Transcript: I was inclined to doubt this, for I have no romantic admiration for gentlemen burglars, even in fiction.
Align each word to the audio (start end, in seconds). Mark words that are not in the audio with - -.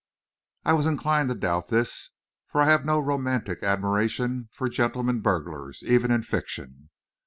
I 0.65 0.73
was 0.73 0.87
inclined 0.87 1.29
to 1.29 1.35
doubt 1.35 1.67
this, 1.69 2.09
for 2.47 2.59
I 2.59 2.65
have 2.65 2.83
no 2.85 2.99
romantic 2.99 3.61
admiration 3.61 4.49
for 4.51 4.67
gentlemen 4.67 5.19
burglars, 5.19 5.83
even 5.85 6.09
in 6.09 6.23
fiction. 6.23 6.89